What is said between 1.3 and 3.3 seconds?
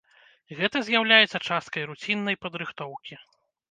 часткай руціннай падрыхтоўкі.